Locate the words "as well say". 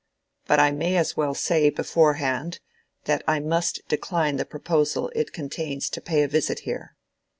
0.97-1.69